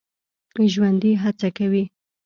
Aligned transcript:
ژوندي 0.73 1.11
هڅه 1.23 1.49
کوي 1.57 1.83